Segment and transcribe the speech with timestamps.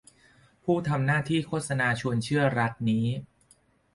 [0.63, 3.05] ผู้ทำหน้าที่โฆษณาชวนเชื่อรัฐนี้